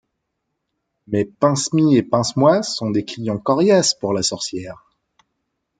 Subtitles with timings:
[1.05, 4.83] Mais Pincemi et Pincemoi sont des clients coriaces pour la sorcière.